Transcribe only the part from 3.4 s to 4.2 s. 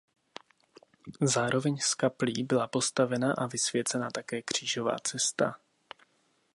vysvěcena